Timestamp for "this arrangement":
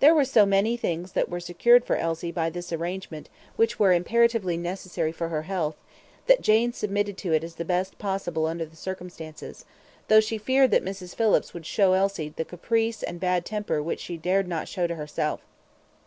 2.50-3.30